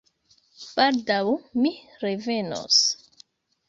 [0.77, 1.21] Baldaŭ
[1.61, 1.75] mi
[2.07, 2.85] revenos.